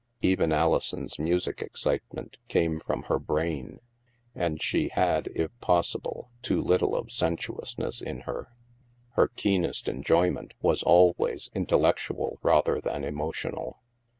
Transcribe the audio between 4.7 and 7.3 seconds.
had, if possible, too little of